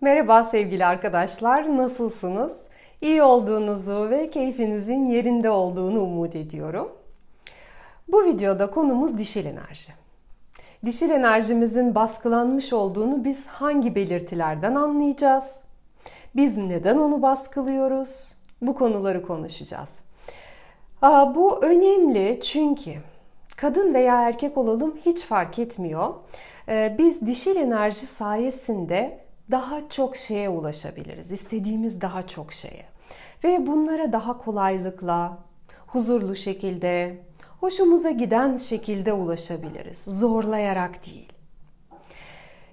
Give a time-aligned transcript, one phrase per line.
[0.00, 2.60] Merhaba sevgili arkadaşlar, nasılsınız?
[3.00, 6.92] İyi olduğunuzu ve keyfinizin yerinde olduğunu umut ediyorum.
[8.08, 9.92] Bu videoda konumuz dişil enerji.
[10.84, 15.64] Dişil enerjimizin baskılanmış olduğunu biz hangi belirtilerden anlayacağız?
[16.36, 18.32] Biz neden onu baskılıyoruz?
[18.62, 20.00] Bu konuları konuşacağız.
[21.02, 22.92] Aa, bu önemli çünkü
[23.56, 26.14] kadın veya erkek olalım hiç fark etmiyor.
[26.68, 31.32] Ee, biz dişil enerji sayesinde daha çok şeye ulaşabiliriz.
[31.32, 32.84] İstediğimiz daha çok şeye.
[33.44, 35.38] Ve bunlara daha kolaylıkla,
[35.86, 37.22] huzurlu şekilde,
[37.60, 40.04] hoşumuza giden şekilde ulaşabiliriz.
[40.04, 41.32] Zorlayarak değil.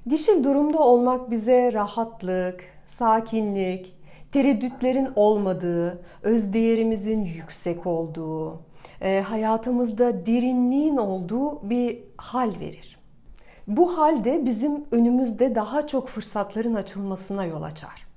[0.10, 3.96] Dişil durumda olmak bize rahatlık, sakinlik,
[4.32, 8.62] tereddütlerin olmadığı, özdeğerimizin yüksek olduğu,
[9.02, 12.93] e, hayatımızda derinliğin olduğu bir hal verir.
[13.68, 18.08] Bu halde bizim önümüzde daha çok fırsatların açılmasına yol açar.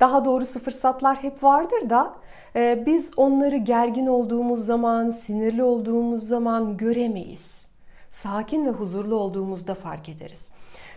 [0.00, 2.14] Daha doğrusu fırsatlar hep vardır da
[2.56, 7.66] e, biz onları gergin olduğumuz zaman, sinirli olduğumuz zaman göremeyiz.
[8.10, 10.50] Sakin ve huzurlu olduğumuzda fark ederiz.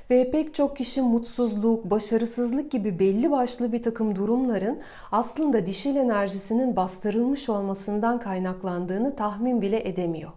[0.09, 4.79] Ve pek çok kişi mutsuzluk, başarısızlık gibi belli başlı bir takım durumların
[5.11, 10.31] aslında dişil enerjisinin bastırılmış olmasından kaynaklandığını tahmin bile edemiyor.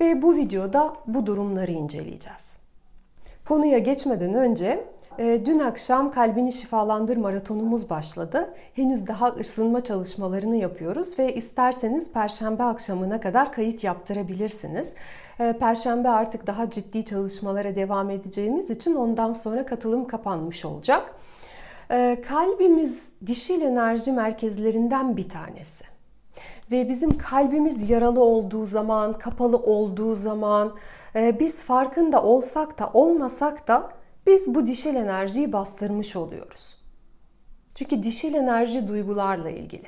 [0.00, 2.57] Ve bu videoda bu durumları inceleyeceğiz.
[3.48, 4.84] Konuya geçmeden önce
[5.18, 8.54] e, dün akşam Kalbini Şifalandır maratonumuz başladı.
[8.74, 14.94] Henüz daha ısınma çalışmalarını yapıyoruz ve isterseniz perşembe akşamına kadar kayıt yaptırabilirsiniz.
[15.40, 21.14] E, perşembe artık daha ciddi çalışmalara devam edeceğimiz için ondan sonra katılım kapanmış olacak.
[21.90, 25.84] E, kalbimiz dişil enerji merkezlerinden bir tanesi.
[26.70, 30.72] Ve bizim kalbimiz yaralı olduğu zaman, kapalı olduğu zaman,
[31.40, 33.92] biz farkında olsak da olmasak da
[34.26, 36.78] biz bu dişil enerjiyi bastırmış oluyoruz.
[37.74, 39.86] Çünkü dişil enerji duygularla ilgili.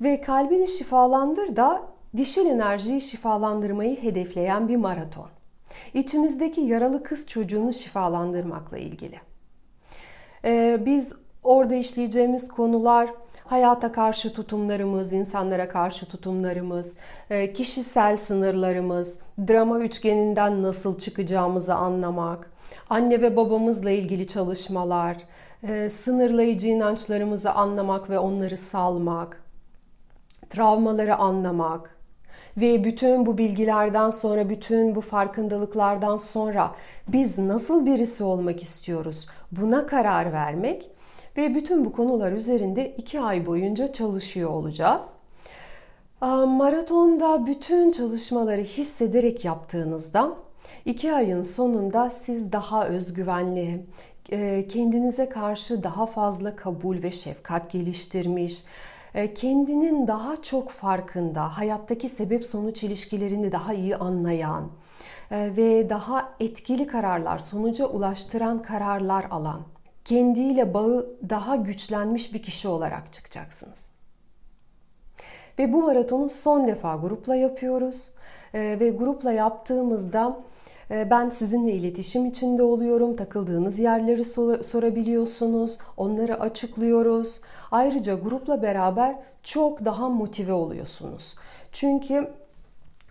[0.00, 1.82] Ve kalbini şifalandır da
[2.16, 5.28] dişil enerjiyi şifalandırmayı hedefleyen bir maraton.
[5.94, 9.20] İçimizdeki yaralı kız çocuğunu şifalandırmakla ilgili.
[10.44, 13.10] Ee, biz orada işleyeceğimiz konular
[13.46, 16.94] hayata karşı tutumlarımız, insanlara karşı tutumlarımız,
[17.30, 19.18] e, kişisel sınırlarımız,
[19.48, 22.50] drama üçgeninden nasıl çıkacağımızı anlamak,
[22.90, 25.16] anne ve babamızla ilgili çalışmalar,
[25.62, 29.42] e, sınırlayıcı inançlarımızı anlamak ve onları salmak,
[30.50, 31.96] travmaları anlamak
[32.56, 36.74] ve bütün bu bilgilerden sonra, bütün bu farkındalıklardan sonra
[37.08, 39.28] biz nasıl birisi olmak istiyoruz?
[39.52, 40.90] Buna karar vermek
[41.36, 45.12] ve bütün bu konular üzerinde iki ay boyunca çalışıyor olacağız.
[46.46, 50.32] Maratonda bütün çalışmaları hissederek yaptığınızda
[50.84, 53.86] iki ayın sonunda siz daha özgüvenli,
[54.32, 58.64] e, kendinize karşı daha fazla kabul ve şefkat geliştirmiş,
[59.14, 64.70] e, kendinin daha çok farkında, hayattaki sebep sonuç ilişkilerini daha iyi anlayan
[65.30, 69.75] e, ve daha etkili kararlar, sonuca ulaştıran kararlar alan
[70.06, 73.90] kendiyle bağı daha güçlenmiş bir kişi olarak çıkacaksınız.
[75.58, 78.10] Ve bu maratonu son defa grupla yapıyoruz.
[78.54, 80.40] Ee, ve grupla yaptığımızda
[80.90, 83.16] e, ben sizinle iletişim içinde oluyorum.
[83.16, 84.24] Takıldığınız yerleri
[84.64, 85.78] sorabiliyorsunuz.
[85.96, 87.40] Onları açıklıyoruz.
[87.70, 91.36] Ayrıca grupla beraber çok daha motive oluyorsunuz.
[91.72, 92.30] Çünkü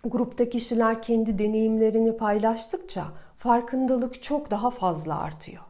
[0.04, 3.04] grupta kişiler kendi deneyimlerini paylaştıkça
[3.36, 5.62] farkındalık çok daha fazla artıyor.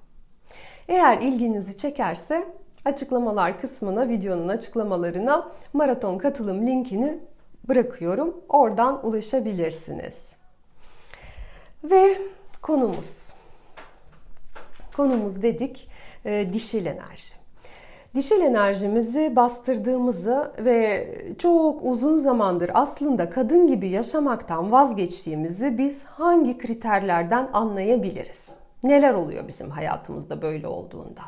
[0.89, 2.45] Eğer ilginizi çekerse
[2.85, 7.19] açıklamalar kısmına, videonun açıklamalarına maraton katılım linkini
[7.69, 8.37] bırakıyorum.
[8.49, 10.37] Oradan ulaşabilirsiniz.
[11.85, 12.19] Ve
[12.63, 13.29] konumuz.
[14.97, 15.89] Konumuz dedik
[16.25, 17.35] e, dişil enerji.
[18.15, 21.09] Dişil enerjimizi bastırdığımızı ve
[21.39, 28.66] çok uzun zamandır aslında kadın gibi yaşamaktan vazgeçtiğimizi biz hangi kriterlerden anlayabiliriz?
[28.89, 31.23] Neler oluyor bizim hayatımızda böyle olduğunda?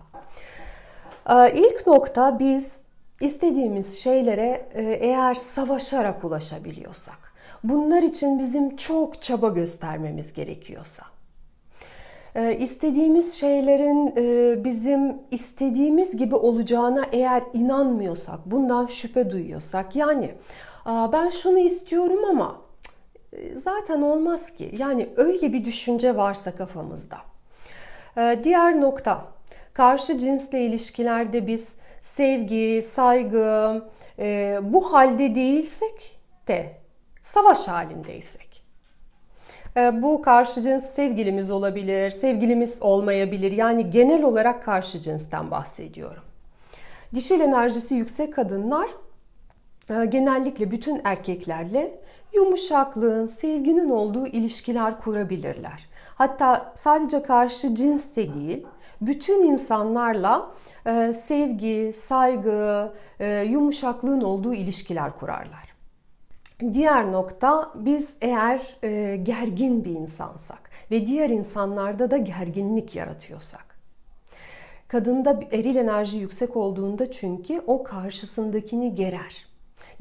[1.31, 2.83] Ee, ilk nokta biz
[3.21, 7.33] istediğimiz şeylere e, eğer savaşarak ulaşabiliyorsak,
[7.65, 11.05] bunlar için bizim çok çaba göstermemiz gerekiyorsa,
[12.35, 20.35] e, istediğimiz şeylerin e, bizim istediğimiz gibi olacağına eğer inanmıyorsak, bundan şüphe duyuyorsak, yani
[20.87, 22.57] ben şunu istiyorum ama
[23.55, 24.75] zaten olmaz ki.
[24.79, 27.17] Yani öyle bir düşünce varsa kafamızda.
[28.19, 29.25] Ee, diğer nokta,
[29.73, 33.83] karşı cinsle ilişkilerde biz sevgi, saygı,
[34.19, 36.73] e, bu halde değilsek de
[37.23, 38.63] savaş halindeysek.
[39.77, 43.53] E, bu karşı cins sevgilimiz olabilir, sevgilimiz olmayabilir.
[43.53, 46.23] Yani genel olarak karşı cinsten bahsediyorum.
[47.15, 48.89] Dişil enerjisi yüksek kadınlar
[49.91, 52.01] e, genellikle bütün erkeklerle
[52.33, 55.89] yumuşaklığın, sevginin olduğu ilişkiler kurabilirler.
[56.19, 58.67] Hatta sadece karşı cins de değil,
[59.01, 60.51] bütün insanlarla
[60.87, 65.75] e, sevgi, saygı, e, yumuşaklığın olduğu ilişkiler kurarlar.
[66.73, 73.79] Diğer nokta biz eğer e, gergin bir insansak ve diğer insanlarda da gerginlik yaratıyorsak.
[74.89, 79.47] Kadında eril enerji yüksek olduğunda çünkü o karşısındakini gerer.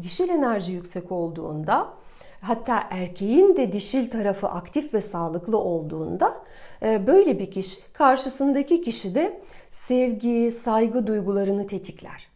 [0.01, 1.93] Dişil enerji yüksek olduğunda
[2.41, 6.43] hatta erkeğin de dişil tarafı aktif ve sağlıklı olduğunda
[6.81, 12.27] böyle bir kişi karşısındaki kişi de sevgi, saygı duygularını tetikler.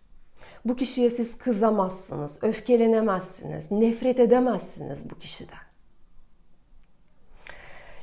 [0.65, 5.71] Bu kişiye siz kızamazsınız, öfkelenemezsiniz, nefret edemezsiniz bu kişiden.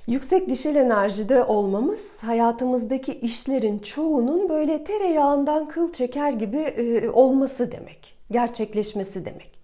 [0.07, 8.17] Yüksek dişil enerjide olmamız hayatımızdaki işlerin çoğunun böyle tereyağından kıl çeker gibi e, olması demek,
[8.31, 9.58] gerçekleşmesi demek.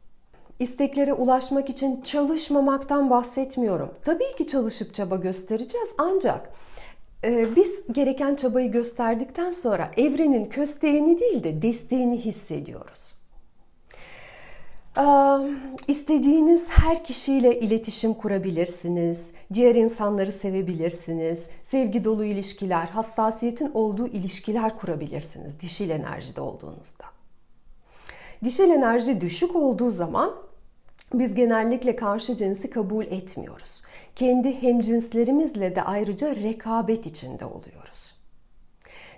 [0.65, 3.91] İsteklere ulaşmak için çalışmamaktan bahsetmiyorum.
[4.05, 6.51] Tabii ki çalışıp çaba göstereceğiz ancak
[7.25, 13.15] ee, biz gereken çabayı gösterdikten sonra evrenin kösteğini değil de desteğini hissediyoruz.
[15.89, 19.33] İstediğiniz her kişiyle iletişim kurabilirsiniz.
[19.55, 21.51] Diğer insanları sevebilirsiniz.
[21.63, 27.05] Sevgi dolu ilişkiler, hassasiyetin olduğu ilişkiler kurabilirsiniz dişil enerjide olduğunuzda.
[28.45, 30.45] Dişil enerji düşük olduğu zaman
[31.15, 33.83] biz genellikle karşı cinsi kabul etmiyoruz
[34.17, 38.15] kendi hemcinslerimizle de ayrıca rekabet içinde oluyoruz.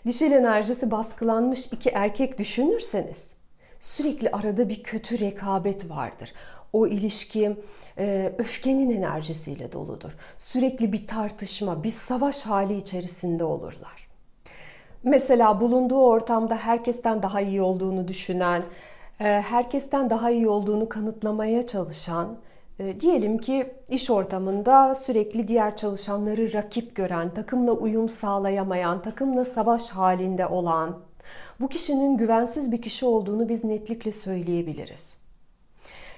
[0.06, 3.32] Dişil enerjisi baskılanmış iki erkek düşünürseniz
[3.80, 6.32] sürekli arada bir kötü rekabet vardır.
[6.72, 7.56] O ilişki
[7.98, 10.12] e, öfkenin enerjisiyle doludur.
[10.36, 14.08] Sürekli bir tartışma, bir savaş hali içerisinde olurlar.
[15.04, 18.62] Mesela bulunduğu ortamda herkesten daha iyi olduğunu düşünen,
[19.24, 22.36] herkesten daha iyi olduğunu kanıtlamaya çalışan
[22.78, 29.90] e, diyelim ki iş ortamında sürekli diğer çalışanları rakip gören, takımla uyum sağlayamayan, takımla savaş
[29.90, 30.98] halinde olan
[31.60, 35.18] bu kişinin güvensiz bir kişi olduğunu biz netlikle söyleyebiliriz.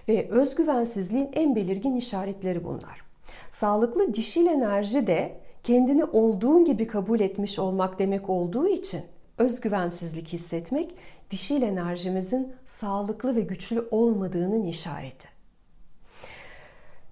[0.08, 3.04] Ve özgüvensizliğin en belirgin işaretleri bunlar.
[3.50, 9.00] Sağlıklı dişil enerji de kendini olduğun gibi kabul etmiş olmak demek olduğu için
[9.38, 10.94] özgüvensizlik hissetmek
[11.30, 15.28] dişil enerjimizin sağlıklı ve güçlü olmadığının işareti.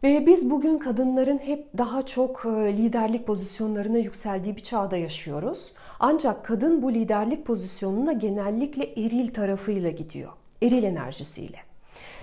[0.03, 5.73] Ve biz bugün kadınların hep daha çok e, liderlik pozisyonlarına yükseldiği bir çağda yaşıyoruz.
[6.01, 10.33] Ancak kadın bu liderlik pozisyonuna genellikle eril tarafıyla gidiyor.
[10.63, 11.59] Eril enerjisiyle.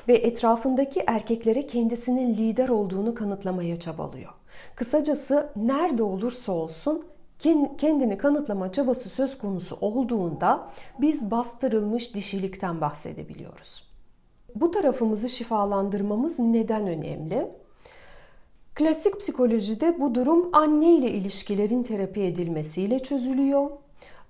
[0.07, 4.31] Ve etrafındaki erkeklere kendisinin lider olduğunu kanıtlamaya çabalıyor.
[4.75, 7.05] Kısacası nerede olursa olsun
[7.77, 13.93] kendini kanıtlama çabası söz konusu olduğunda biz bastırılmış dişilikten bahsedebiliyoruz.
[14.55, 17.51] Bu tarafımızı şifalandırmamız neden önemli?
[18.75, 23.69] Klasik psikolojide bu durum anne ile ilişkilerin terapi edilmesiyle çözülüyor.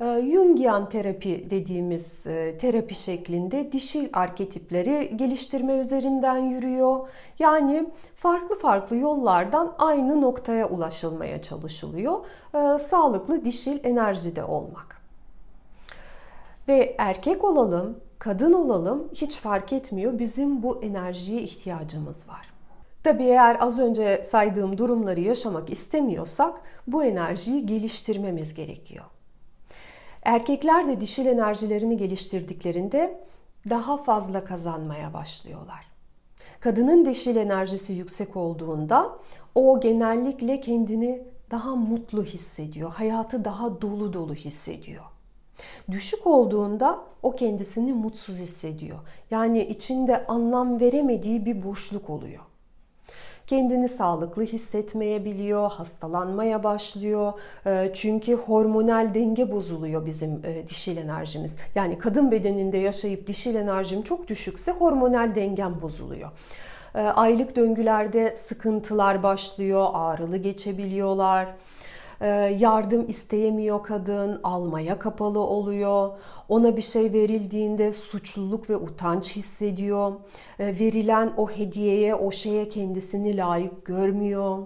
[0.02, 7.08] Ee, Jungian terapi dediğimiz e, terapi şeklinde dişil arketipleri geliştirme üzerinden yürüyor.
[7.40, 12.20] Yani farklı farklı yollardan aynı noktaya ulaşılmaya çalışılıyor.
[12.56, 15.02] Ee, sağlıklı dişil enerjide olmak.
[16.68, 20.20] Ve erkek olalım, kadın olalım hiç fark etmiyor.
[20.20, 22.54] Bizim bu enerjiye ihtiyacımız var.
[23.04, 29.06] Tabii eğer az önce saydığım durumları yaşamak istemiyorsak bu enerjiyi geliştirmemiz gerekiyor.
[30.24, 33.20] Erkekler de dişil enerjilerini geliştirdiklerinde
[33.70, 35.86] daha fazla kazanmaya başlıyorlar.
[36.60, 39.20] Kadının dişil enerjisi yüksek olduğunda
[39.56, 42.94] o genellikle kendini daha mutlu hissediyor.
[42.94, 45.04] Hayatı daha dolu dolu hissediyor.
[45.92, 49.00] Düşük olduğunda o kendisini mutsuz hissediyor.
[49.32, 52.44] Yani içinde anlam veremediği bir boşluk oluyor
[53.48, 57.34] kendini sağlıklı hissetmeyebiliyor, hastalanmaya başlıyor.
[57.66, 61.58] Ee, çünkü hormonal denge bozuluyor bizim e, dişil enerjimiz.
[61.76, 66.30] Yani kadın bedeninde yaşayıp dişil enerjim çok düşükse hormonal dengem bozuluyor.
[66.96, 71.48] Ee, aylık döngülerde sıkıntılar başlıyor, ağrılı geçebiliyorlar
[72.60, 76.12] yardım isteyemiyor kadın, almaya kapalı oluyor.
[76.50, 80.12] Ona bir şey verildiğinde suçluluk ve utanç hissediyor.
[80.60, 84.58] Ee, verilen o hediyeye, o şeye kendisini layık görmüyor.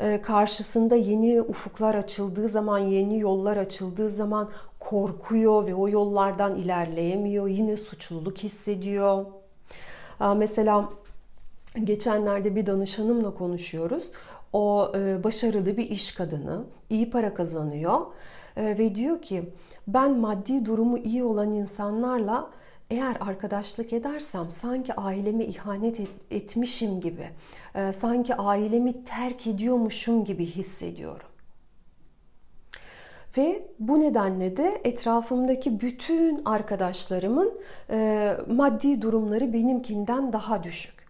[0.00, 4.48] Ee, karşısında yeni ufuklar açıldığı zaman, yeni yollar açıldığı zaman
[4.80, 7.48] korkuyor ve o yollardan ilerleyemiyor.
[7.48, 9.24] Yine suçluluk hissediyor.
[10.36, 10.88] Mesela
[11.84, 14.12] geçenlerde bir danışanımla konuşuyoruz.
[14.52, 18.00] O e, başarılı bir iş kadını, iyi para kazanıyor
[18.56, 19.52] e, ve diyor ki
[19.86, 22.50] ben maddi durumu iyi olan insanlarla
[22.90, 27.30] eğer arkadaşlık edersem sanki aileme ihanet et, etmişim gibi,
[27.74, 31.26] e, sanki ailemi terk ediyormuşum gibi hissediyorum.
[33.36, 41.08] Ve bu nedenle de etrafımdaki bütün arkadaşlarımın e, maddi durumları benimkinden daha düşük.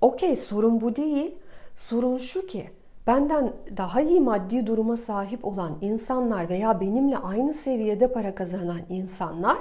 [0.00, 1.34] Okey sorun bu değil.
[1.76, 2.70] Sorun şu ki
[3.06, 9.58] benden daha iyi maddi duruma sahip olan insanlar veya benimle aynı seviyede para kazanan insanlar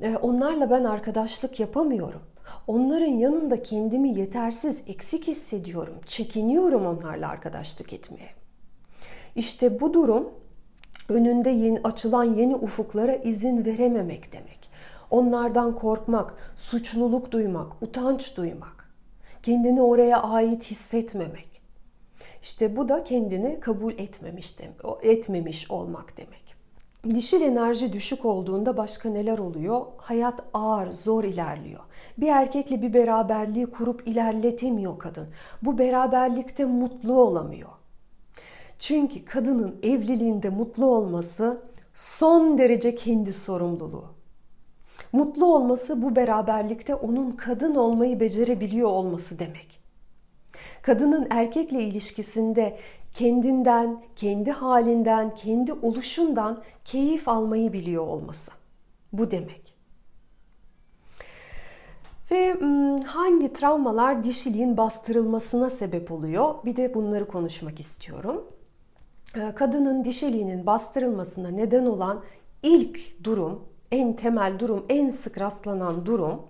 [0.00, 2.20] e, onlarla ben arkadaşlık yapamıyorum.
[2.66, 5.94] Onların yanında kendimi yetersiz, eksik hissediyorum.
[6.06, 8.30] Çekiniyorum onlarla arkadaşlık etmeye.
[9.36, 10.28] İşte bu durum
[11.08, 14.70] önünde yeni açılan yeni ufuklara izin verememek demek.
[15.10, 18.81] Onlardan korkmak, suçluluk duymak, utanç duymak.
[19.42, 21.62] Kendini oraya ait hissetmemek.
[22.42, 24.56] İşte bu da kendini kabul etmemiş,
[25.02, 26.54] etmemiş olmak demek.
[27.16, 29.86] Dişil enerji düşük olduğunda başka neler oluyor?
[29.96, 31.80] Hayat ağır, zor ilerliyor.
[32.18, 35.28] Bir erkekle bir beraberliği kurup ilerletemiyor kadın.
[35.62, 37.70] Bu beraberlikte mutlu olamıyor.
[38.78, 41.62] Çünkü kadının evliliğinde mutlu olması
[41.94, 44.21] son derece kendi sorumluluğu.
[45.12, 49.82] Mutlu olması bu beraberlikte onun kadın olmayı becerebiliyor olması demek.
[50.82, 52.78] Kadının erkekle ilişkisinde
[53.14, 58.52] kendinden, kendi halinden, kendi oluşundan keyif almayı biliyor olması.
[59.12, 59.72] Bu demek.
[62.30, 62.56] Ve
[63.06, 66.54] hangi travmalar dişiliğin bastırılmasına sebep oluyor?
[66.64, 68.44] Bir de bunları konuşmak istiyorum.
[69.36, 72.22] Ee, kadının dişiliğinin bastırılmasına neden olan
[72.62, 76.42] ilk durum, en temel durum, en sık rastlanan durum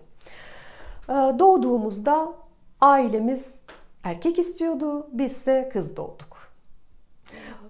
[1.08, 2.32] ee, doğduğumuzda
[2.80, 3.64] ailemiz
[4.04, 6.52] erkek istiyordu, bizse kız doğduk.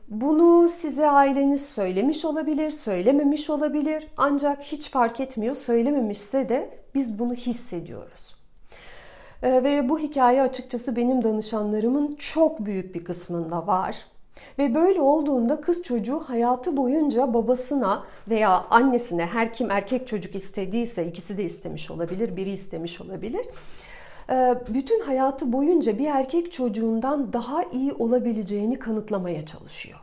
[0.08, 5.54] Bunu size aileniz söylemiş olabilir, söylememiş olabilir ancak hiç fark etmiyor.
[5.54, 8.36] Söylememişse de biz bunu hissediyoruz.
[9.42, 14.06] Ee, ve bu hikaye açıkçası benim danışanlarımın çok büyük bir kısmında var.
[14.58, 21.06] Ve böyle olduğunda kız çocuğu hayatı boyunca babasına veya annesine her kim erkek çocuk istediyse
[21.06, 23.46] ikisi de istemiş olabilir, biri istemiş olabilir.
[24.30, 29.98] Ee, bütün hayatı boyunca bir erkek çocuğundan daha iyi olabileceğini kanıtlamaya çalışıyor.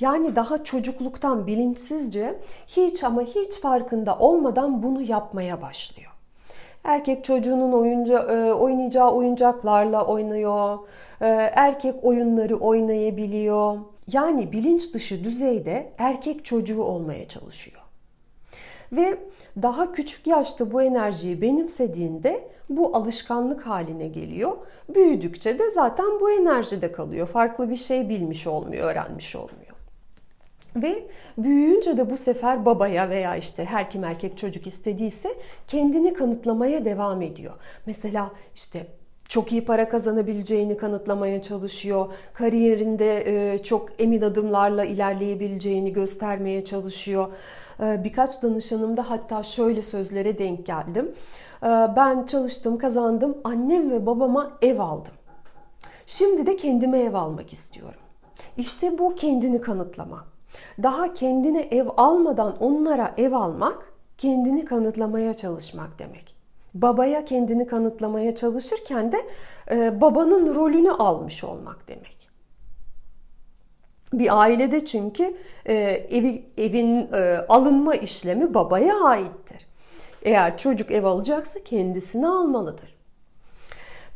[0.00, 6.17] Yani daha çocukluktan bilinçsizce hiç ama hiç farkında olmadan bunu yapmaya başlıyor.
[6.84, 10.78] Erkek çocuğunun oyunca, e, oynayacağı oyuncaklarla oynuyor.
[11.20, 13.78] E, erkek oyunları oynayabiliyor.
[14.12, 17.82] Yani bilinç dışı düzeyde erkek çocuğu olmaya çalışıyor.
[18.92, 19.18] Ve
[19.62, 24.52] daha küçük yaşta bu enerjiyi benimsediğinde bu alışkanlık haline geliyor.
[24.94, 27.26] Büyüdükçe de zaten bu enerjide kalıyor.
[27.26, 29.67] Farklı bir şey bilmiş olmuyor, öğrenmiş olmuyor.
[30.76, 31.06] Ve
[31.38, 35.28] büyüyünce de bu sefer babaya veya işte her kim erkek çocuk istediyse
[35.68, 37.54] kendini kanıtlamaya devam ediyor.
[37.86, 38.86] Mesela işte
[39.28, 42.06] çok iyi para kazanabileceğini kanıtlamaya çalışıyor.
[42.34, 47.28] Kariyerinde e, çok emin adımlarla ilerleyebileceğini göstermeye çalışıyor.
[47.80, 51.12] E, birkaç danışanımda hatta şöyle sözlere denk geldim.
[51.62, 55.14] E, ben çalıştım, kazandım, annem ve babama ev aldım.
[56.06, 58.00] Şimdi de kendime ev almak istiyorum.
[58.56, 60.24] İşte bu kendini kanıtlama.
[60.82, 66.34] Daha kendine ev almadan onlara ev almak kendini kanıtlamaya çalışmak demek.
[66.74, 69.16] Babaya kendini kanıtlamaya çalışırken de
[69.70, 72.28] e, babanın rolünü almış olmak demek.
[74.12, 75.36] Bir ailede çünkü
[75.66, 75.74] e,
[76.10, 79.66] evi, evin e, alınma işlemi babaya aittir.
[80.22, 82.97] Eğer çocuk ev alacaksa kendisini almalıdır.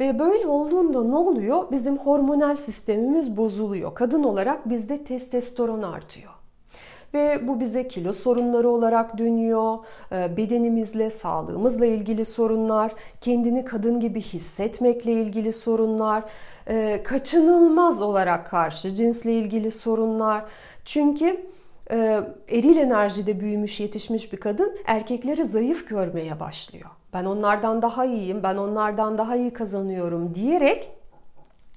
[0.00, 1.70] Ve böyle olduğunda ne oluyor?
[1.70, 3.94] Bizim hormonal sistemimiz bozuluyor.
[3.94, 6.32] Kadın olarak bizde testosteron artıyor.
[7.14, 9.78] Ve bu bize kilo sorunları olarak dönüyor.
[10.12, 16.24] Ee, bedenimizle, sağlığımızla ilgili sorunlar, kendini kadın gibi hissetmekle ilgili sorunlar,
[16.68, 20.44] e, kaçınılmaz olarak karşı cinsle ilgili sorunlar.
[20.84, 21.46] Çünkü
[21.90, 26.90] e, eril enerjide büyümüş, yetişmiş bir kadın erkekleri zayıf görmeye başlıyor.
[27.12, 30.90] Ben onlardan daha iyiyim, ben onlardan daha iyi kazanıyorum diyerek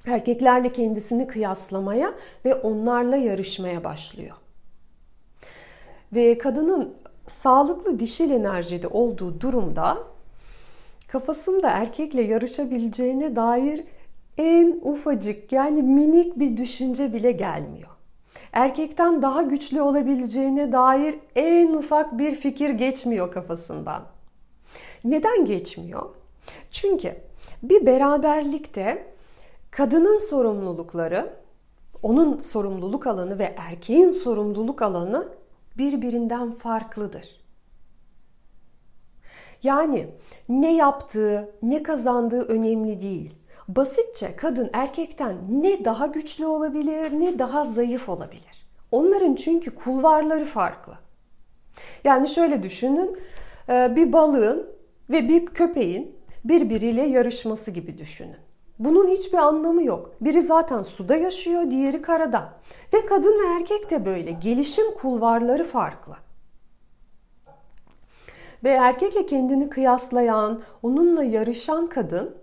[0.08, 2.14] erkeklerle kendisini kıyaslamaya
[2.46, 4.36] ve onlarla yarışmaya başlıyor.
[6.14, 6.94] Ve kadının
[7.28, 9.98] sağlıklı dişil enerjide olduğu durumda
[11.08, 13.84] kafasında erkekle yarışabileceğine dair
[14.38, 17.90] en ufacık yani minik bir düşünce bile gelmiyor.
[18.54, 24.15] Erkekten daha güçlü olabileceğine dair en ufak bir fikir geçmiyor kafasından.
[25.06, 26.10] Neden geçmiyor?
[26.72, 27.16] Çünkü
[27.64, 29.14] bir beraberlikte
[29.72, 31.34] kadının sorumlulukları,
[32.04, 35.28] onun sorumluluk alanı ve erkeğin sorumluluk alanı
[35.78, 37.46] birbirinden farklıdır.
[39.64, 40.08] Yani
[40.50, 43.36] ne yaptığı, ne kazandığı önemli değil.
[43.68, 48.68] Basitçe kadın erkekten ne daha güçlü olabilir, ne daha zayıf olabilir.
[48.92, 50.94] Onların çünkü kulvarları farklı.
[52.04, 53.20] Yani şöyle düşünün,
[53.70, 54.75] e, bir balığın
[55.10, 58.38] ve bir köpeğin birbiriyle yarışması gibi düşünün.
[58.80, 60.12] Bunun hiçbir anlamı yok.
[60.22, 62.54] Biri zaten suda yaşıyor, diğeri karada.
[62.94, 64.32] Ve kadın ve erkek de böyle.
[64.32, 66.16] Gelişim kulvarları farklı.
[68.64, 72.36] Ve erkekle kendini kıyaslayan, onunla yarışan kadın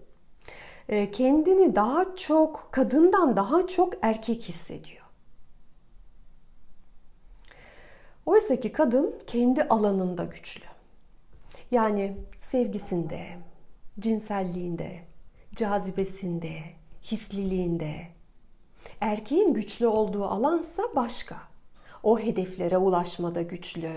[0.88, 5.02] e, kendini daha çok kadından daha çok erkek hissediyor.
[8.26, 10.72] Oysa ki kadın kendi alanında güçlü.
[11.73, 13.26] Yani sevgisinde,
[14.00, 15.00] cinselliğinde,
[15.57, 16.55] cazibesinde,
[17.02, 17.95] hisliliğinde.
[19.00, 21.37] Erkeğin güçlü olduğu alansa başka.
[22.02, 23.91] O hedeflere ulaşmada güçlü.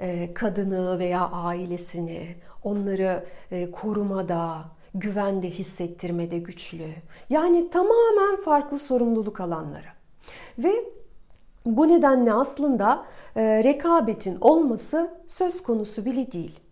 [0.00, 6.94] E, kadını veya ailesini, onları e, korumada, güvende hissettirmede güçlü.
[7.30, 9.88] Yani tamamen farklı sorumluluk alanları.
[10.58, 10.72] Ve
[11.66, 16.63] bu nedenle aslında e, rekabetin olması söz konusu bile değil.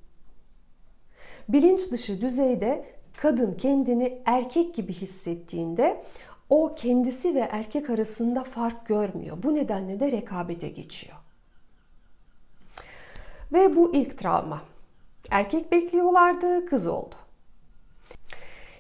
[1.53, 2.85] Bilinç dışı düzeyde
[3.17, 6.03] kadın kendini erkek gibi hissettiğinde
[6.51, 9.43] o kendisi ve erkek arasında fark görmüyor.
[9.43, 11.17] Bu nedenle de rekabete geçiyor.
[13.53, 14.63] Ve bu ilk travma.
[15.31, 17.15] Erkek bekliyorlardı, kız oldu.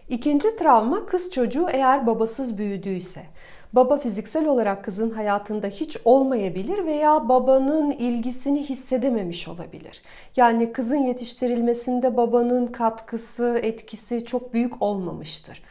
[0.08, 3.26] İkinci travma kız çocuğu eğer babasız büyüdüyse.
[3.72, 10.02] Baba fiziksel olarak kızın hayatında hiç olmayabilir veya babanın ilgisini hissedememiş olabilir.
[10.36, 15.62] Yani kızın yetiştirilmesinde babanın katkısı, etkisi çok büyük olmamıştır.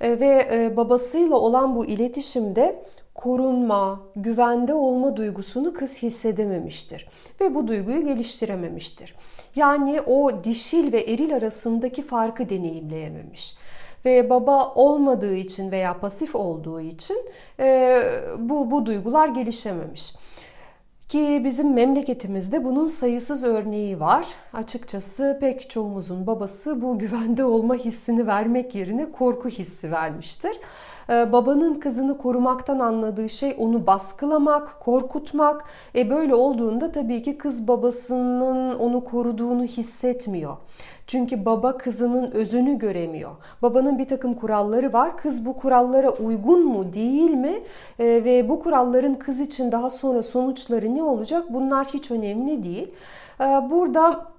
[0.00, 2.82] E, ve e, babasıyla olan bu iletişimde
[3.14, 7.08] korunma, güvende olma duygusunu kız hissedememiştir
[7.40, 9.14] ve bu duyguyu geliştirememiştir.
[9.56, 13.56] Yani o dişil ve eril arasındaki farkı deneyimleyememiş
[14.04, 17.16] ve baba olmadığı için veya pasif olduğu için
[17.60, 18.02] e,
[18.38, 20.14] bu, bu duygular gelişememiş.
[21.08, 24.26] Ki bizim memleketimizde bunun sayısız örneği var.
[24.52, 30.60] Açıkçası pek çoğumuzun babası bu güvende olma hissini vermek yerine korku hissi vermiştir.
[31.10, 35.64] Ee, babanın kızını korumaktan anladığı şey onu baskılamak, korkutmak.
[35.96, 40.56] E böyle olduğunda tabii ki kız babasının onu koruduğunu hissetmiyor.
[41.06, 43.30] Çünkü baba kızının özünü göremiyor.
[43.62, 45.16] Babanın bir takım kuralları var.
[45.16, 47.62] Kız bu kurallara uygun mu değil mi?
[47.98, 51.44] E, ve bu kuralların kız için daha sonra sonuçları ne olacak?
[51.50, 52.94] Bunlar hiç önemli değil.
[53.40, 54.34] E, burada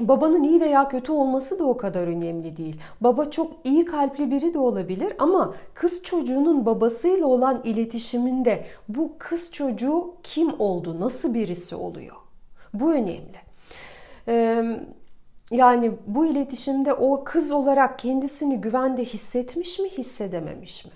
[0.00, 2.76] Babanın iyi veya kötü olması da o kadar önemli değil.
[3.00, 9.52] Baba çok iyi kalpli biri de olabilir ama kız çocuğunun babasıyla olan iletişiminde bu kız
[9.52, 12.16] çocuğu kim oldu, nasıl birisi oluyor?
[12.74, 13.38] Bu önemli.
[14.28, 14.64] Ee,
[15.50, 20.90] yani bu iletişimde o kız olarak kendisini güvende hissetmiş mi, hissedememiş mi?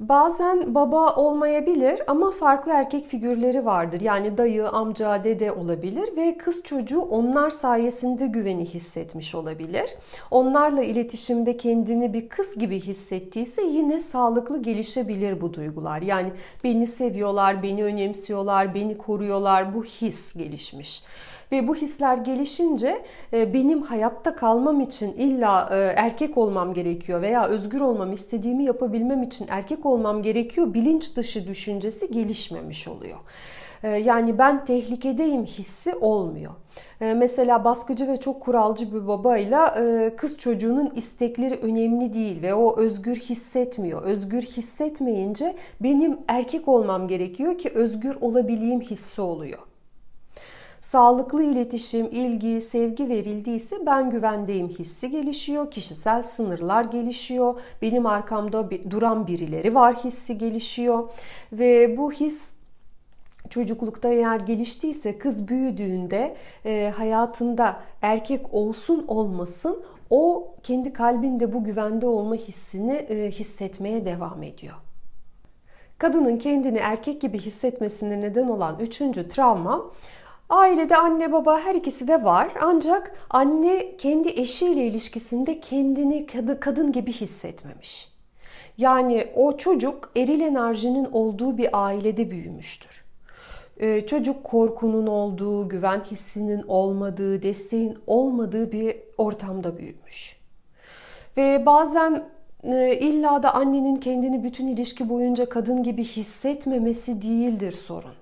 [0.00, 4.00] Bazen baba olmayabilir ama farklı erkek figürleri vardır.
[4.00, 9.90] Yani dayı, amca, dede olabilir ve kız çocuğu onlar sayesinde güveni hissetmiş olabilir.
[10.30, 16.02] Onlarla iletişimde kendini bir kız gibi hissettiyse yine sağlıklı gelişebilir bu duygular.
[16.02, 16.32] Yani
[16.64, 21.04] beni seviyorlar, beni önemsiyorlar, beni koruyorlar bu his gelişmiş.
[21.52, 27.46] Ve bu hisler gelişince e, benim hayatta kalmam için illa e, erkek olmam gerekiyor veya
[27.46, 33.18] özgür olmam istediğimi yapabilmem için erkek olmam gerekiyor bilinç dışı düşüncesi gelişmemiş oluyor.
[33.82, 36.52] E, yani ben tehlikedeyim hissi olmuyor.
[37.00, 39.74] Mesela baskıcı ve çok kuralcı bir babayla
[40.16, 44.02] kız çocuğunun istekleri önemli değil ve o özgür hissetmiyor.
[44.02, 49.58] Özgür hissetmeyince benim erkek olmam gerekiyor ki özgür olabileyim hissi oluyor
[50.82, 59.26] sağlıklı iletişim, ilgi, sevgi verildiyse ben güvendeyim hissi gelişiyor, kişisel sınırlar gelişiyor, benim arkamda duran
[59.26, 61.08] birileri var hissi gelişiyor
[61.52, 62.52] ve bu his
[63.50, 72.06] çocuklukta eğer geliştiyse kız büyüdüğünde e, hayatında erkek olsun olmasın o kendi kalbinde bu güvende
[72.06, 74.74] olma hissini e, hissetmeye devam ediyor.
[75.98, 79.90] Kadının kendini erkek gibi hissetmesine neden olan üçüncü travma
[80.52, 82.52] Ailede anne baba her ikisi de var.
[82.60, 86.26] Ancak anne kendi eşiyle ilişkisinde kendini
[86.60, 88.08] kadın gibi hissetmemiş.
[88.78, 93.04] Yani o çocuk eril enerjinin olduğu bir ailede büyümüştür.
[93.76, 100.36] Ee, çocuk korkunun olduğu, güven hissinin olmadığı, desteğin olmadığı bir ortamda büyümüş.
[101.36, 102.24] Ve bazen
[102.62, 108.21] e, illa da annenin kendini bütün ilişki boyunca kadın gibi hissetmemesi değildir sorun.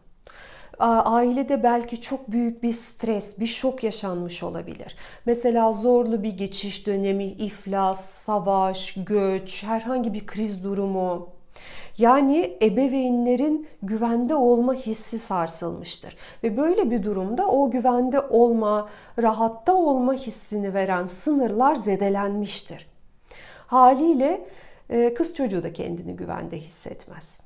[0.81, 4.97] Ailede belki çok büyük bir stres, bir şok yaşanmış olabilir.
[5.27, 11.29] Mesela zorlu bir geçiş dönemi, iflas, savaş, göç, herhangi bir kriz durumu,
[11.99, 16.17] yani ebeveynlerin güvende olma hissi sarsılmıştır.
[16.43, 18.89] Ve böyle bir durumda o güvende olma,
[19.23, 22.87] rahatta olma hissini veren sınırlar zedelenmiştir.
[23.67, 24.47] Haliyle
[24.91, 27.41] e, kız çocuğu da kendini güvende hissetmez.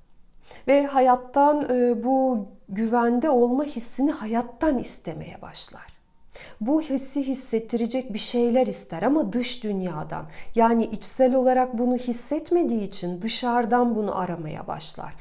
[0.68, 5.94] Ve hayattan e, bu güvende olma hissini hayattan istemeye başlar
[6.60, 10.26] bu hissi hissettirecek bir şeyler ister ama dış dünyadan.
[10.54, 15.14] Yani içsel olarak bunu hissetmediği için dışarıdan bunu aramaya başlar.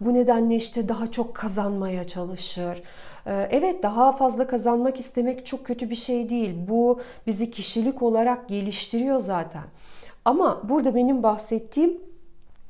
[0.00, 2.82] Bu nedenle işte daha çok kazanmaya çalışır.
[3.26, 6.54] Ee, evet daha fazla kazanmak istemek çok kötü bir şey değil.
[6.68, 9.64] Bu bizi kişilik olarak geliştiriyor zaten.
[10.24, 12.00] Ama burada benim bahsettiğim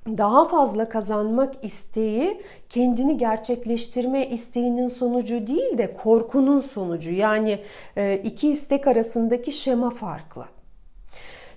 [0.06, 7.10] daha fazla kazanmak isteği kendini gerçekleştirme isteğinin sonucu değil de korkunun sonucu.
[7.10, 7.58] Yani
[7.96, 10.44] e, iki istek arasındaki şema farklı.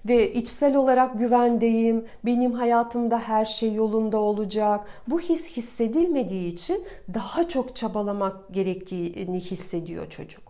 [0.05, 4.87] Ve içsel olarak güvendeyim, benim hayatımda her şey yolunda olacak.
[5.07, 10.46] Bu his hissedilmediği için daha çok çabalamak gerektiğini hissediyor çocuk.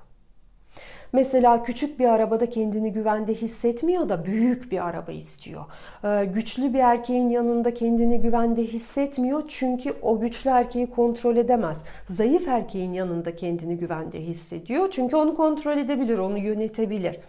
[1.13, 5.65] Mesela küçük bir arabada kendini güvende hissetmiyor da büyük bir araba istiyor.
[6.03, 11.83] Ee, güçlü bir erkeğin yanında kendini güvende hissetmiyor çünkü o güçlü erkeği kontrol edemez.
[12.09, 17.19] Zayıf erkeğin yanında kendini güvende hissediyor çünkü onu kontrol edebilir, onu yönetebilir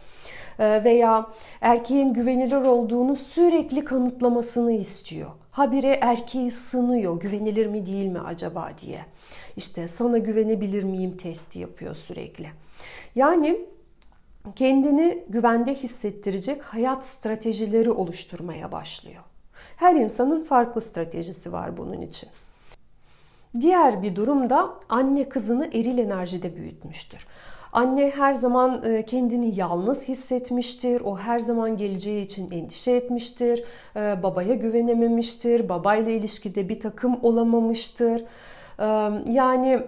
[0.59, 1.27] ee, veya
[1.61, 5.31] erkeğin güvenilir olduğunu sürekli kanıtlamasını istiyor.
[5.51, 9.01] Habire erkeği sınıyor, güvenilir mi değil mi acaba diye.
[9.57, 12.49] İşte sana güvenebilir miyim testi yapıyor sürekli.
[13.15, 13.67] Yani
[14.57, 19.23] kendini güvende hissettirecek hayat stratejileri oluşturmaya başlıyor.
[19.77, 22.29] Her insanın farklı stratejisi var bunun için.
[23.61, 27.27] Diğer bir durum da anne kızını eril enerjide büyütmüştür.
[27.73, 31.01] Anne her zaman e, kendini yalnız hissetmiştir.
[31.01, 33.65] O her zaman geleceği için endişe etmiştir.
[33.97, 35.69] E, babaya güvenememiştir.
[35.69, 38.25] Babayla ilişkide bir takım olamamıştır.
[38.79, 38.87] E,
[39.33, 39.87] yani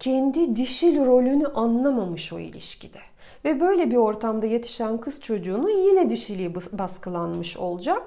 [0.00, 2.98] kendi dişil rolünü anlamamış o ilişkide.
[3.44, 8.02] Ve böyle bir ortamda yetişen kız çocuğunun yine dişiliği baskılanmış olacak.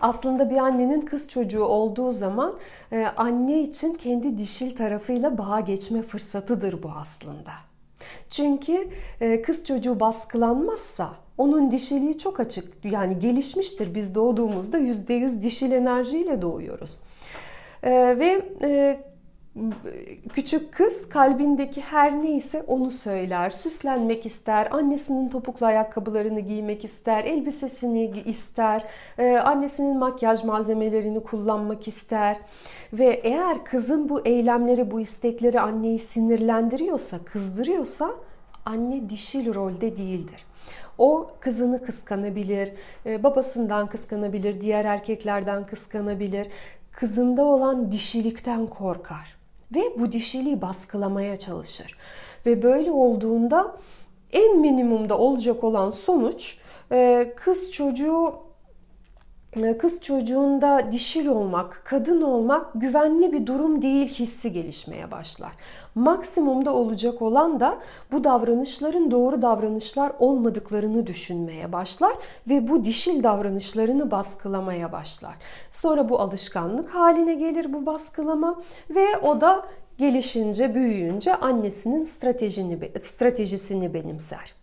[0.00, 2.54] Aslında bir annenin kız çocuğu olduğu zaman
[2.92, 7.52] e, anne için kendi dişil tarafıyla bağa geçme fırsatıdır bu aslında.
[8.30, 8.88] Çünkü
[9.20, 12.84] e, kız çocuğu baskılanmazsa onun dişiliği çok açık.
[12.84, 13.94] Yani gelişmiştir.
[13.94, 17.00] Biz doğduğumuzda %100 dişil enerjiyle doğuyoruz.
[17.82, 18.42] E, ve
[20.32, 23.50] küçük kız kalbindeki her neyse onu söyler.
[23.50, 28.84] Süslenmek ister, annesinin topuklu ayakkabılarını giymek ister, elbisesini ister,
[29.18, 32.36] e, annesinin makyaj malzemelerini kullanmak ister.
[32.92, 38.10] Ve eğer kızın bu eylemleri, bu istekleri anneyi sinirlendiriyorsa, kızdırıyorsa
[38.66, 40.44] anne dişil rolde değildir.
[40.98, 42.72] O kızını kıskanabilir,
[43.06, 46.48] e, babasından kıskanabilir, diğer erkeklerden kıskanabilir.
[46.92, 49.41] Kızında olan dişilikten korkar
[49.74, 51.96] ve bu dişiliği baskılamaya çalışır.
[52.46, 53.76] Ve böyle olduğunda
[54.32, 56.58] en minimumda olacak olan sonuç
[56.92, 58.34] e, kız çocuğu
[59.78, 65.52] kız çocuğunda dişil olmak, kadın olmak güvenli bir durum değil hissi gelişmeye başlar.
[65.94, 67.78] Maksimumda olacak olan da
[68.12, 72.12] bu davranışların doğru davranışlar olmadıklarını düşünmeye başlar
[72.48, 75.34] ve bu dişil davranışlarını baskılamaya başlar.
[75.72, 79.66] Sonra bu alışkanlık haline gelir bu baskılama ve o da
[79.98, 84.61] gelişince, büyüyünce annesinin stratejini, stratejisini benimser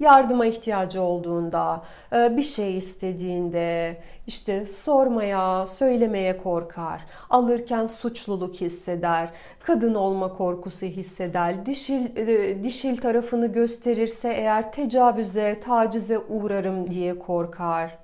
[0.00, 9.30] yardıma ihtiyacı olduğunda, e, bir şey istediğinde, işte sormaya, söylemeye korkar, alırken suçluluk hisseder,
[9.62, 17.98] kadın olma korkusu hisseder, dişil, e, dişil tarafını gösterirse eğer tecavüze, tacize uğrarım diye korkar,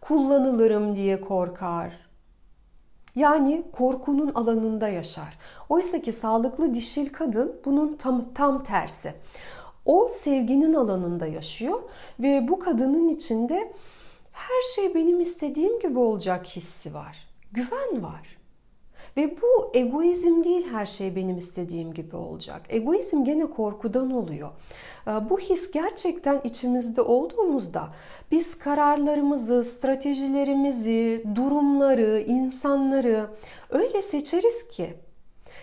[0.00, 2.02] kullanılırım diye korkar.
[3.16, 5.38] Yani korkunun alanında yaşar.
[5.68, 9.14] Oysa ki sağlıklı dişil kadın bunun tam tam tersi.
[9.84, 11.82] O sevginin alanında yaşıyor
[12.20, 13.72] ve bu kadının içinde
[14.32, 17.28] her şey benim istediğim gibi olacak hissi var.
[17.52, 18.42] Güven var.
[19.16, 22.62] Ve bu egoizm değil her şey benim istediğim gibi olacak.
[22.68, 24.50] Egoizm gene korkudan oluyor.
[25.06, 27.88] Ee, bu his gerçekten içimizde olduğumuzda
[28.30, 33.26] biz kararlarımızı, stratejilerimizi, durumları, insanları
[33.70, 34.94] öyle seçeriz ki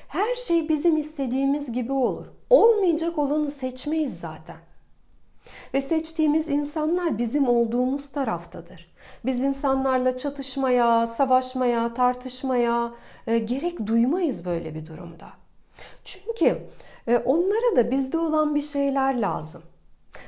[0.08, 2.26] her şey bizim istediğimiz gibi olur.
[2.50, 4.58] Olmayacak olanı seçmeyiz zaten.
[5.74, 8.92] Ve seçtiğimiz insanlar bizim olduğumuz taraftadır.
[9.26, 12.92] Biz insanlarla çatışmaya, savaşmaya, tartışmaya
[13.28, 15.30] e, gerek duymayız böyle bir durumda.
[16.06, 16.58] Çünkü
[17.08, 19.62] e, onlara da bizde olan bir şeyler lazım.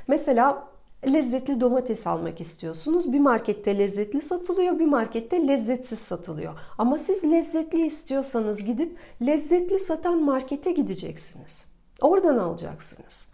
[0.08, 0.68] Mesela
[1.06, 3.12] lezzetli domates almak istiyorsunuz.
[3.12, 6.54] Bir markette lezzetli satılıyor, bir markette lezzetsiz satılıyor.
[6.78, 11.71] Ama siz lezzetli istiyorsanız gidip lezzetli satan markete gideceksiniz.
[12.02, 13.28] Oradan alacaksınız.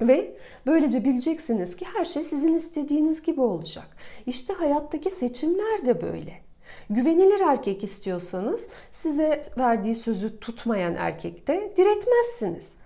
[0.00, 3.96] Ve böylece bileceksiniz ki her şey sizin istediğiniz gibi olacak.
[4.26, 6.40] İşte hayattaki seçimler de böyle.
[6.90, 12.76] Güvenilir erkek istiyorsanız size verdiği sözü tutmayan erkekte diretmezsiniz.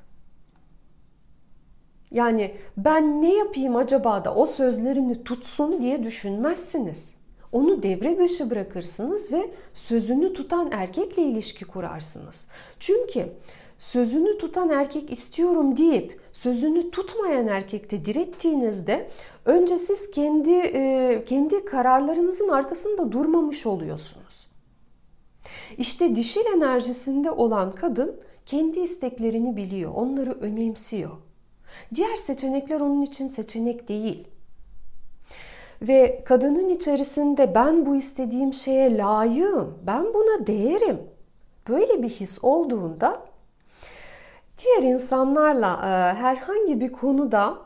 [2.11, 7.15] Yani ben ne yapayım acaba da o sözlerini tutsun diye düşünmezsiniz.
[7.53, 12.49] Onu devre dışı bırakırsınız ve sözünü tutan erkekle ilişki kurarsınız.
[12.81, 13.33] Çünkü
[13.81, 19.11] sözünü tutan erkek istiyorum deyip sözünü tutmayan erkekte direttiğinizde
[19.45, 24.47] önce siz kendi e, kendi kararlarınızın arkasında durmamış oluyorsunuz.
[25.79, 31.11] İşte dişil enerjisinde olan kadın kendi isteklerini biliyor, onları önemsiyor.
[31.95, 34.29] Diğer seçenekler onun için seçenek değil.
[35.83, 40.99] Ve kadının içerisinde ben bu istediğim şeye layığım, ben buna değerim.
[41.69, 43.30] Böyle bir his olduğunda
[44.65, 47.59] diğer insanlarla e, herhangi bir konuda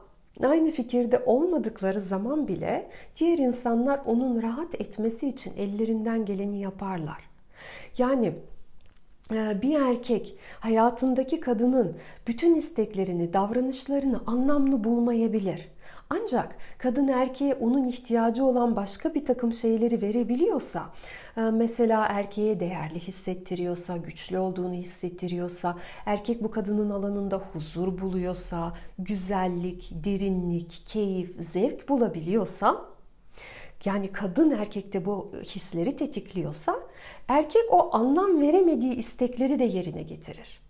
[0.42, 7.30] aynı fikirde olmadıkları zaman bile diğer insanlar onun rahat etmesi için ellerinden geleni yaparlar.
[7.98, 8.32] Yani
[9.32, 15.68] e, bir erkek hayatındaki kadının bütün isteklerini, davranışlarını anlamlı bulmayabilir.
[16.10, 20.90] Ancak kadın erkeğe onun ihtiyacı olan başka bir takım şeyleri verebiliyorsa,
[21.36, 29.90] e, mesela erkeğe değerli hissettiriyorsa, güçlü olduğunu hissettiriyorsa, erkek bu kadının alanında huzur buluyorsa, güzellik,
[30.04, 32.84] derinlik, keyif, zevk bulabiliyorsa,
[33.84, 36.74] yani kadın erkekte bu hisleri tetikliyorsa,
[37.28, 40.63] erkek o anlam veremediği istekleri de yerine getirir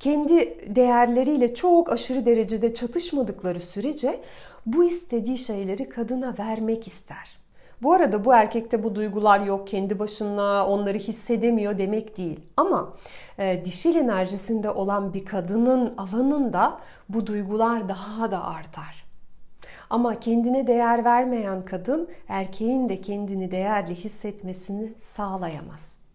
[0.00, 4.20] kendi değerleriyle çok aşırı derecede çatışmadıkları sürece
[4.66, 7.38] bu istediği şeyleri kadına vermek ister.
[7.82, 12.40] Bu arada bu erkekte bu duygular yok, kendi başına onları hissedemiyor demek değil.
[12.56, 12.92] Ama
[13.38, 19.06] e, dişil enerjisinde olan bir kadının alanında bu duygular daha da artar.
[19.90, 26.05] Ama kendine değer vermeyen kadın erkeğin de kendini değerli hissetmesini sağlayamaz.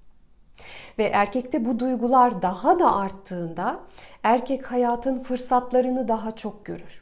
[0.98, 3.80] Ve erkekte bu duygular daha da arttığında
[4.24, 7.02] erkek hayatın fırsatlarını daha çok görür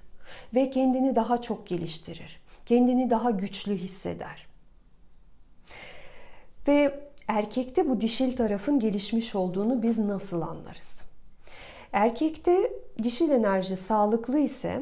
[0.55, 2.41] ve kendini daha çok geliştirir.
[2.65, 4.47] Kendini daha güçlü hisseder.
[6.67, 11.03] Ve erkekte bu dişil tarafın gelişmiş olduğunu biz nasıl anlarız?
[11.93, 12.71] Erkekte
[13.03, 14.81] dişil enerji sağlıklı ise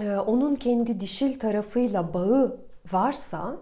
[0.00, 2.60] e, onun kendi dişil tarafıyla bağı
[2.92, 3.56] varsa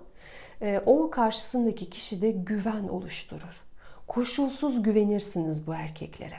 [0.63, 3.70] e, o karşısındaki kişide güven oluşturur
[4.11, 6.37] koşulsuz güvenirsiniz bu erkeklere.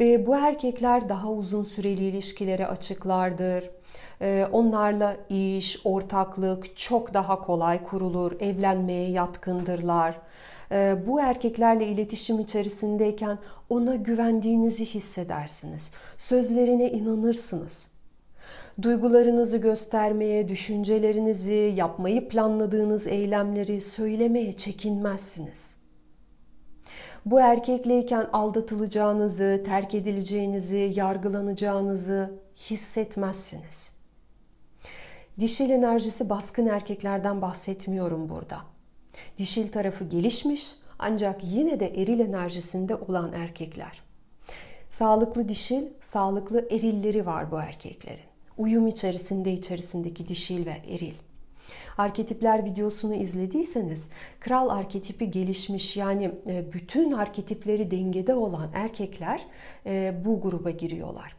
[0.00, 3.70] Ve bu erkekler daha uzun süreli ilişkilere açıklardır.
[4.20, 10.18] Ee, onlarla iş, ortaklık çok daha kolay kurulur, evlenmeye yatkındırlar.
[10.72, 13.38] Ee, bu erkeklerle iletişim içerisindeyken
[13.70, 15.92] ona güvendiğinizi hissedersiniz.
[16.16, 17.90] Sözlerine inanırsınız.
[18.82, 25.81] Duygularınızı göstermeye, düşüncelerinizi, yapmayı planladığınız eylemleri söylemeye çekinmezsiniz
[27.26, 32.38] bu erkekleyken aldatılacağınızı, terk edileceğinizi, yargılanacağınızı
[32.70, 33.92] hissetmezsiniz.
[35.40, 38.58] Dişil enerjisi baskın erkeklerden bahsetmiyorum burada.
[39.38, 44.02] Dişil tarafı gelişmiş ancak yine de eril enerjisinde olan erkekler.
[44.88, 48.24] Sağlıklı dişil, sağlıklı erilleri var bu erkeklerin.
[48.58, 51.14] Uyum içerisinde içerisindeki dişil ve eril
[52.02, 54.08] arketipler videosunu izlediyseniz
[54.40, 59.46] kral arketipi gelişmiş yani e, bütün arketipleri dengede olan erkekler
[59.86, 61.36] e, bu gruba giriyorlar.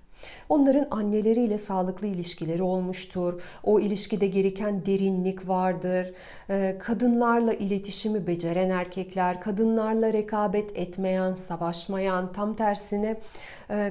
[0.50, 3.42] Onların anneleriyle sağlıklı ilişkileri olmuştur.
[3.64, 6.14] O ilişkide gereken derinlik vardır.
[6.50, 13.18] E, kadınlarla iletişimi beceren erkekler, kadınlarla rekabet etmeyen, savaşmayan, tam tersine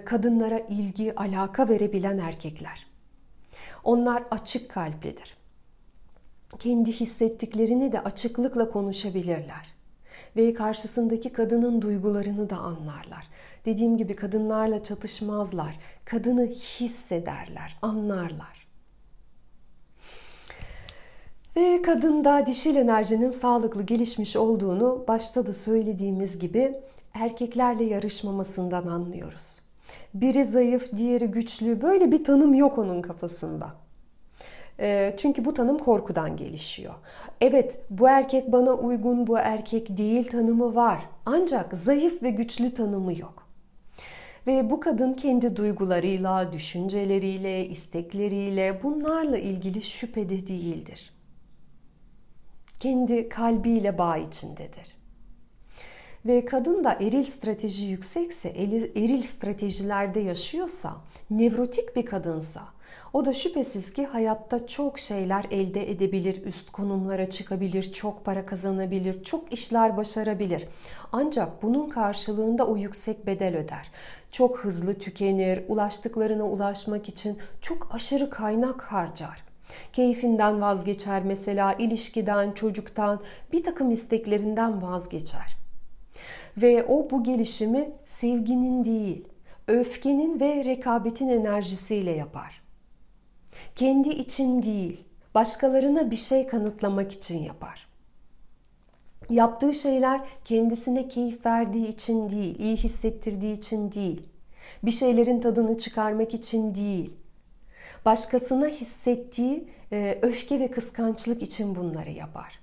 [0.04, 2.86] kadınlara ilgi, alaka verebilen erkekler.
[3.84, 5.41] Onlar açık kalplidir
[6.58, 9.72] kendi hissettiklerini de açıklıkla konuşabilirler.
[10.36, 13.28] Ve karşısındaki kadının duygularını da anlarlar.
[13.64, 15.78] Dediğim gibi kadınlarla çatışmazlar.
[16.04, 18.66] Kadını hissederler, anlarlar.
[21.56, 26.74] Ve kadında dişil enerjinin sağlıklı gelişmiş olduğunu başta da söylediğimiz gibi
[27.14, 29.60] erkeklerle yarışmamasından anlıyoruz.
[30.14, 31.82] Biri zayıf, diğeri güçlü.
[31.82, 33.81] Böyle bir tanım yok onun kafasında.
[34.82, 36.94] Ee, çünkü bu tanım korkudan gelişiyor.
[37.40, 41.00] Evet bu erkek bana uygun, bu erkek değil tanımı var.
[41.26, 43.46] Ancak zayıf ve güçlü tanımı yok.
[44.46, 51.12] Ve bu kadın kendi duygularıyla, düşünceleriyle, istekleriyle bunlarla ilgili şüphede değildir.
[52.80, 54.96] Kendi kalbiyle bağ içindedir.
[56.26, 60.96] Ve kadın da eril strateji yüksekse, eril stratejilerde yaşıyorsa,
[61.30, 62.62] nevrotik bir kadınsa,
[63.12, 69.24] o da şüphesiz ki hayatta çok şeyler elde edebilir, üst konumlara çıkabilir, çok para kazanabilir,
[69.24, 70.68] çok işler başarabilir.
[71.12, 73.90] Ancak bunun karşılığında o yüksek bedel öder.
[74.30, 79.44] Çok hızlı tükenir, ulaştıklarına ulaşmak için çok aşırı kaynak harcar.
[79.92, 83.20] Keyfinden vazgeçer mesela, ilişkiden, çocuktan,
[83.52, 85.56] bir takım isteklerinden vazgeçer.
[86.56, 89.28] Ve o bu gelişimi sevginin değil,
[89.68, 92.61] öfkenin ve rekabetin enerjisiyle yapar.
[93.76, 97.88] Kendi için değil, başkalarına bir şey kanıtlamak için yapar.
[99.30, 104.22] Yaptığı şeyler kendisine keyif verdiği için değil, iyi hissettirdiği için değil,
[104.82, 107.10] bir şeylerin tadını çıkarmak için değil,
[108.04, 112.62] başkasına hissettiği e, öfke ve kıskançlık için bunları yapar.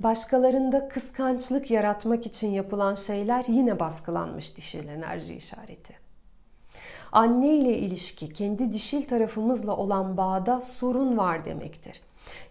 [0.00, 6.05] Başkalarında kıskançlık yaratmak için yapılan şeyler yine baskılanmış dişil enerji işareti.
[7.16, 12.00] Anne ile ilişki, kendi dişil tarafımızla olan bağda sorun var demektir.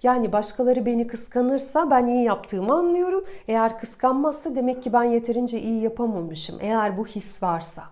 [0.03, 3.25] Yani başkaları beni kıskanırsa ben iyi yaptığımı anlıyorum.
[3.47, 6.57] Eğer kıskanmazsa demek ki ben yeterince iyi yapamamışım.
[6.61, 7.83] Eğer bu his varsa.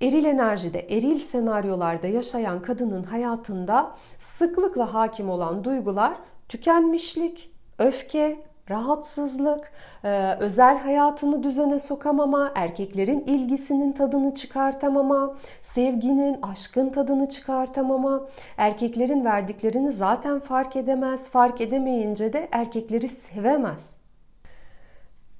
[0.00, 6.12] Eril enerjide, eril senaryolarda yaşayan kadının hayatında sıklıkla hakim olan duygular
[6.48, 9.72] tükenmişlik, öfke, rahatsızlık,
[10.04, 19.92] e, özel hayatını düzene sokamama, erkeklerin ilgisinin tadını çıkartamama, sevginin, aşkın tadını çıkartamama, erkeklerin verdiklerini
[19.92, 24.02] zaten fark edemez, fark edemeyince de erkekleri sevemez.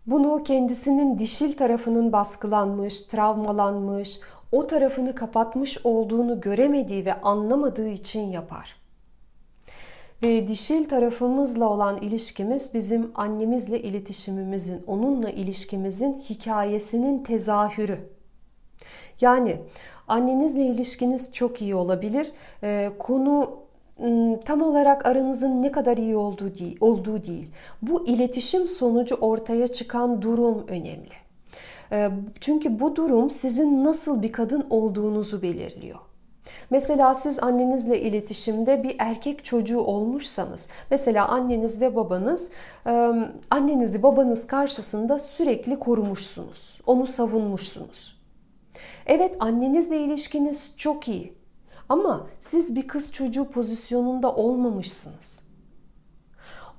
[0.07, 4.21] Bunu kendisinin dişil tarafının baskılanmış, travmalanmış,
[4.53, 8.82] o tarafını kapatmış olduğunu göremediği ve anlamadığı için yapar.
[10.23, 17.99] Ve dişil tarafımızla olan ilişkimiz bizim annemizle iletişimimizin, onunla ilişkimizin hikayesinin tezahürü.
[19.21, 19.57] Yani
[20.09, 22.33] annenizle ilişkiniz çok iyi olabilir.
[22.63, 23.51] Ee, konu
[24.01, 27.49] ıı, tam olarak aranızın ne kadar iyi olduğu değil, olduğu değil.
[27.83, 31.15] Bu iletişim sonucu ortaya çıkan durum önemli.
[31.93, 35.99] Ee, çünkü bu durum sizin nasıl bir kadın olduğunuzu belirliyor.
[36.71, 42.51] Mesela siz annenizle iletişimde bir erkek çocuğu olmuşsanız, mesela anneniz ve babanız
[43.51, 48.23] annenizi babanız karşısında sürekli korumuşsunuz, onu savunmuşsunuz.
[49.07, 51.35] Evet annenizle ilişkiniz çok iyi
[51.89, 55.43] ama siz bir kız çocuğu pozisyonunda olmamışsınız.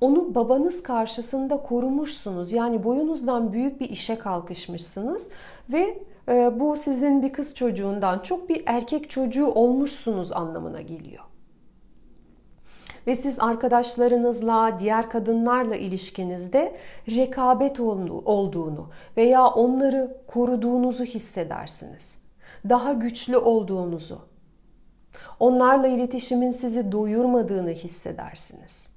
[0.02, 2.54] Onu babanız karşısında korumuşsunuz.
[2.54, 5.30] Yani boyunuzdan büyük bir işe kalkışmışsınız
[5.70, 11.24] ve bu sizin bir kız çocuğundan çok bir erkek çocuğu olmuşsunuz anlamına geliyor.
[13.08, 16.76] Ve siz arkadaşlarınızla, diğer kadınlarla ilişkinizde
[17.10, 22.24] rekabet olduğunu veya onları koruduğunuzu hissedersiniz.
[22.70, 24.22] Daha güçlü olduğunuzu,
[25.40, 28.90] onlarla iletişimin sizi doyurmadığını hissedersiniz.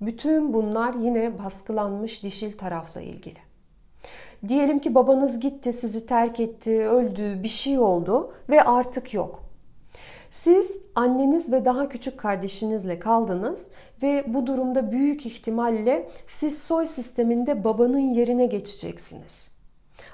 [0.00, 3.45] Bütün bunlar yine baskılanmış dişil tarafla ilgili.
[4.48, 9.42] Diyelim ki babanız gitti, sizi terk etti, öldü, bir şey oldu ve artık yok.
[10.30, 13.68] Siz anneniz ve daha küçük kardeşinizle kaldınız
[14.02, 19.56] ve bu durumda büyük ihtimalle siz soy sisteminde babanın yerine geçeceksiniz.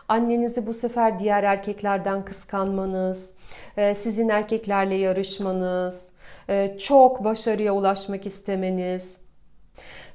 [0.09, 3.35] Annenizi bu sefer diğer erkeklerden kıskanmanız,
[3.77, 6.13] e, sizin erkeklerle yarışmanız,
[6.49, 9.22] e, çok başarıya ulaşmak istemeniz,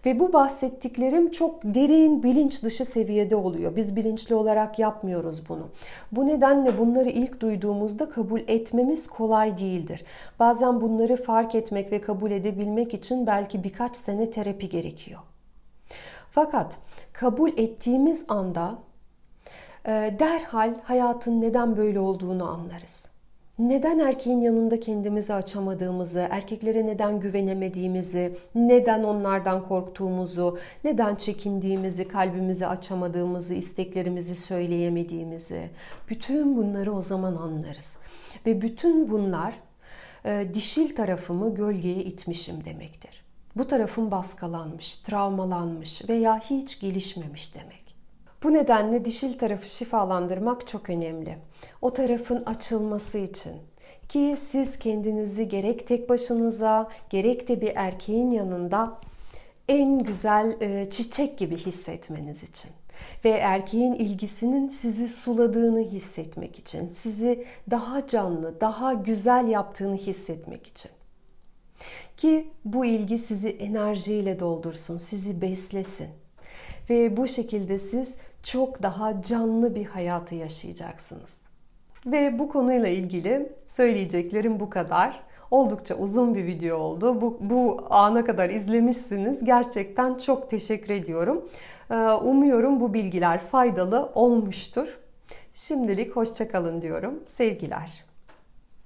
[0.06, 3.76] ve bu bahsettiklerim çok derin bilinç dışı seviyede oluyor.
[3.76, 5.70] Biz bilinçli olarak yapmıyoruz bunu.
[6.12, 10.04] Bu nedenle bunları ilk duyduğumuzda kabul etmemiz kolay değildir.
[10.40, 15.20] Bazen bunları fark etmek ve kabul edebilmek için belki birkaç sene terapi gerekiyor.
[16.32, 16.78] Fakat
[17.14, 18.76] kabul ettiğimiz anda
[20.20, 23.17] derhal hayatın neden böyle olduğunu anlarız
[23.60, 33.54] neden erkeğin yanında kendimizi açamadığımızı, erkeklere neden güvenemediğimizi, neden onlardan korktuğumuzu, neden çekindiğimizi, kalbimizi açamadığımızı,
[33.54, 35.70] isteklerimizi söyleyemediğimizi,
[36.10, 38.00] bütün bunları o zaman anlarız.
[38.46, 39.54] Ve bütün bunlar
[40.26, 43.24] e, dişil tarafımı gölgeye itmişim demektir.
[43.56, 47.87] Bu tarafım baskılanmış, travmalanmış veya hiç gelişmemiş demek.
[48.44, 51.38] Bu nedenle dişil tarafı şifalandırmak çok önemli.
[51.82, 53.54] O tarafın açılması için
[54.10, 58.98] ki siz kendinizi gerek tek başınıza gerek de bir erkeğin yanında
[59.68, 62.72] en güzel e, çiçek gibi hissetmeniz için
[63.26, 70.92] ve erkeğin ilgisinin sizi suladığını hissetmek için, sizi daha canlı, daha güzel yaptığını hissetmek için.
[72.18, 76.08] Ki bu ilgi sizi enerjiyle doldursun, sizi beslesin.
[76.90, 78.18] Ve bu şekilde siz
[78.52, 81.42] çok daha canlı bir hayatı yaşayacaksınız.
[82.06, 85.24] Ve bu konuyla ilgili söyleyeceklerim bu kadar.
[85.52, 87.22] Oldukça uzun bir video oldu.
[87.22, 89.46] Bu, bu ana kadar izlemişsiniz.
[89.46, 91.50] Gerçekten çok teşekkür ediyorum.
[91.92, 95.00] Ee, umuyorum bu bilgiler faydalı olmuştur.
[95.54, 97.24] Şimdilik hoşçakalın diyorum.
[97.28, 98.07] Sevgiler.